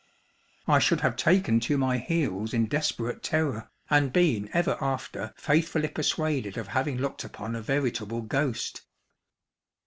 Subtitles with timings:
[0.67, 5.89] I should have taken to my heels in desperate terror, and been ever after faithfully
[5.89, 8.81] persuaded of having looked upon a veritable ghost.